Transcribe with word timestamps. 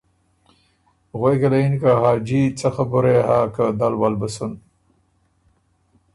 غوېکه 1.17 1.47
له 1.51 1.57
یِن 1.63 1.73
که 1.81 1.91
”حاجی 2.01 2.41
څۀ 2.59 2.69
خبُره 2.75 3.11
يې 3.15 3.21
هۀ 3.27 3.39
که 3.55 3.63
دل 3.79 3.93
ول 3.97 4.13
بُو 4.19 4.27
سُن۔ 4.35 4.51